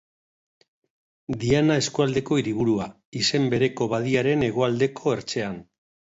Diana 1.41 1.75
eskualdeko 1.81 2.37
hiriburua, 2.41 2.87
izen 3.19 3.45
bereko 3.51 3.89
badiaren 3.91 4.47
hegoaldeko 4.47 5.13
ertzean. 5.19 5.61